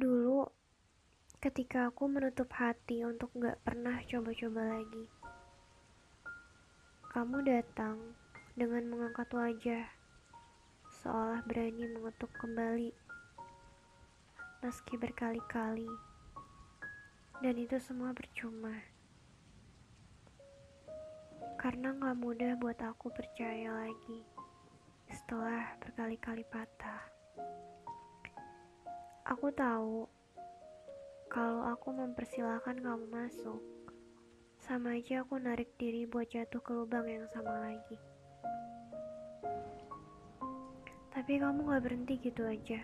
[0.00, 0.48] Dulu,
[1.44, 5.04] ketika aku menutup hati untuk gak pernah coba-coba lagi,
[7.12, 8.00] kamu datang
[8.56, 9.84] dengan mengangkat wajah,
[11.04, 12.96] seolah berani mengetuk kembali,
[14.64, 15.92] meski berkali-kali,
[17.44, 18.72] dan itu semua percuma.
[21.60, 24.24] Karena gak mudah buat aku percaya lagi
[25.12, 27.04] setelah berkali-kali patah.
[29.30, 30.10] Aku tahu
[31.30, 33.62] kalau aku mempersilahkan kamu masuk,
[34.58, 37.94] sama aja aku narik diri buat jatuh ke lubang yang sama lagi.
[41.14, 42.82] Tapi kamu gak berhenti gitu aja.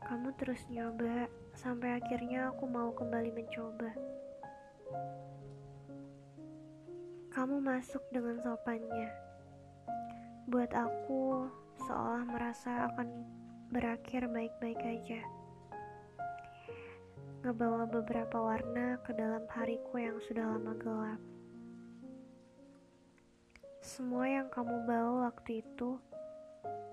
[0.00, 3.92] Kamu terus nyoba sampai akhirnya aku mau kembali mencoba.
[7.36, 9.12] Kamu masuk dengan sopannya.
[10.48, 11.52] Buat aku
[11.84, 13.35] seolah merasa akan
[13.70, 15.20] berakhir baik-baik aja.
[17.42, 21.20] Ngebawa beberapa warna ke dalam hariku yang sudah lama gelap.
[23.82, 25.98] Semua yang kamu bawa waktu itu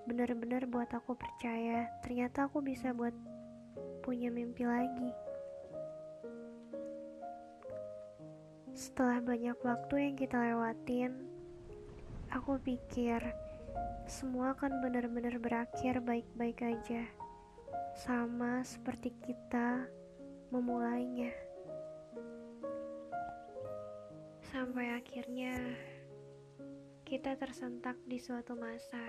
[0.04, 3.14] benar-benar buat aku percaya ternyata aku bisa buat
[4.02, 5.10] punya mimpi lagi.
[8.74, 11.22] Setelah banyak waktu yang kita lewatin,
[12.34, 13.22] aku pikir
[14.04, 17.02] semua akan benar-benar berakhir baik-baik aja.
[17.94, 19.88] Sama seperti kita
[20.52, 21.32] memulainya.
[24.54, 25.56] Sampai akhirnya
[27.02, 29.02] kita tersentak di suatu masa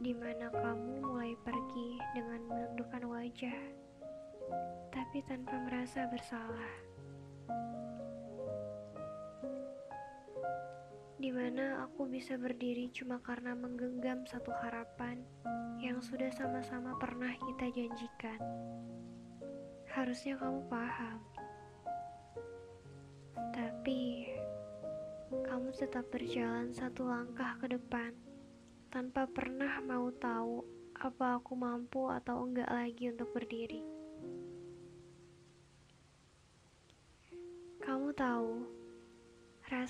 [0.00, 3.60] di mana kamu mulai pergi dengan menundukkan wajah,
[4.88, 6.72] tapi tanpa merasa bersalah.
[11.20, 15.20] Di mana aku bisa berdiri cuma karena menggenggam satu harapan
[15.76, 18.40] yang sudah sama-sama pernah kita janjikan.
[19.92, 21.20] Harusnya kamu paham,
[23.52, 24.32] tapi
[25.44, 28.16] kamu tetap berjalan satu langkah ke depan
[28.88, 30.64] tanpa pernah mau tahu
[30.96, 33.84] apa aku mampu atau enggak lagi untuk berdiri.
[37.84, 38.79] Kamu tahu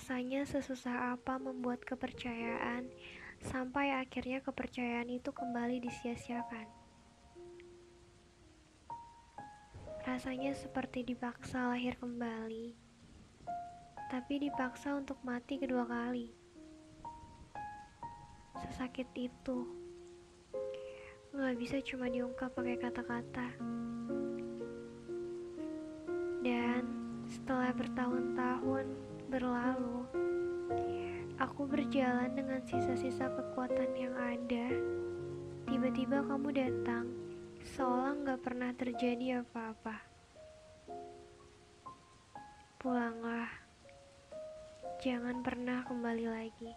[0.01, 2.89] Rasanya sesusah apa membuat kepercayaan
[3.37, 6.65] sampai akhirnya kepercayaan itu kembali disia-siakan.
[10.01, 12.73] Rasanya seperti dipaksa lahir kembali,
[14.09, 16.33] tapi dipaksa untuk mati kedua kali.
[18.57, 19.69] Sesakit itu,
[21.29, 23.53] nggak bisa cuma diungkap pakai kata-kata.
[26.41, 26.89] Dan
[27.29, 30.03] setelah bertahun-tahun berlalu,
[31.39, 34.67] aku berjalan dengan sisa-sisa kekuatan yang ada.
[35.71, 37.07] Tiba-tiba kamu datang,
[37.63, 40.03] seolah nggak pernah terjadi apa-apa.
[42.75, 43.47] Pulanglah,
[44.99, 46.75] jangan pernah kembali lagi.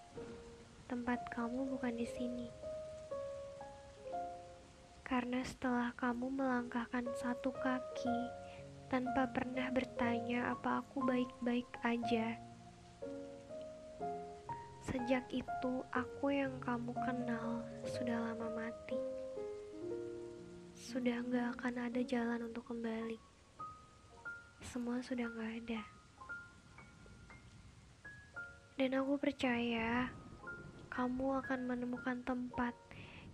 [0.86, 2.46] Tempat kamu bukan di sini.
[5.02, 8.18] Karena setelah kamu melangkahkan satu kaki,
[8.88, 12.36] tanpa pernah bertanya apa aku baik-baik aja.
[14.84, 19.00] Sejak itu, aku yang kamu kenal sudah lama mati.
[20.76, 23.16] Sudah gak akan ada jalan untuk kembali.
[24.60, 25.82] Semua sudah gak ada.
[28.76, 30.12] Dan aku percaya
[30.92, 32.76] kamu akan menemukan tempat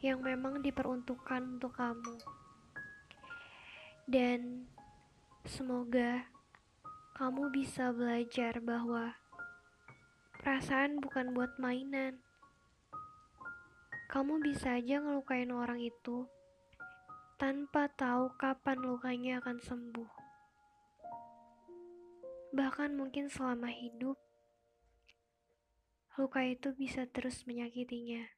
[0.00, 2.16] yang memang diperuntukkan untuk kamu.
[4.08, 4.64] Dan
[5.48, 6.28] Semoga
[7.16, 9.16] kamu bisa belajar bahwa
[10.36, 12.20] perasaan bukan buat mainan.
[14.12, 16.28] Kamu bisa aja ngelukain orang itu
[17.40, 20.10] tanpa tahu kapan lukanya akan sembuh.
[22.52, 24.20] Bahkan mungkin selama hidup,
[26.20, 28.28] luka itu bisa terus menyakitinya.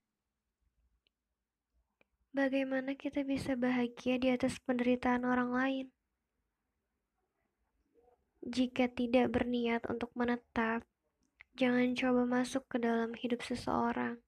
[2.31, 5.87] Bagaimana kita bisa bahagia di atas penderitaan orang lain?
[8.43, 10.83] Jika tidak berniat untuk menetap,
[11.55, 14.19] jangan coba masuk ke dalam hidup seseorang.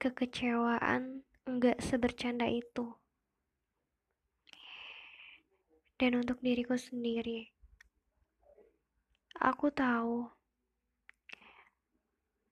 [0.00, 2.96] Kekecewaan enggak sebercanda itu.
[6.00, 7.52] Dan untuk diriku sendiri,
[9.36, 10.32] aku tahu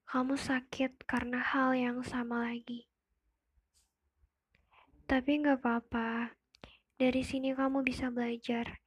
[0.04, 2.84] kamu sakit karena hal yang sama lagi.
[5.08, 6.36] Tapi nggak apa-apa,
[7.00, 8.83] dari sini kamu bisa belajar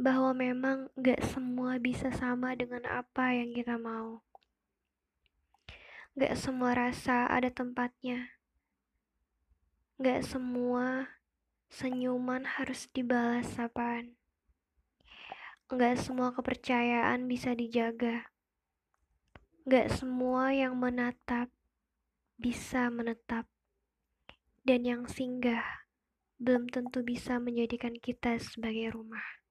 [0.00, 4.24] bahwa memang gak semua bisa sama dengan apa yang kita mau.
[6.12, 8.36] Gak semua rasa ada tempatnya.
[9.96, 11.08] Gak semua
[11.72, 14.16] senyuman harus dibalas sapaan.
[15.72, 18.28] Gak semua kepercayaan bisa dijaga.
[19.64, 21.48] Gak semua yang menatap
[22.36, 23.48] bisa menetap.
[24.66, 25.86] Dan yang singgah
[26.42, 29.41] belum tentu bisa menjadikan kita sebagai rumah.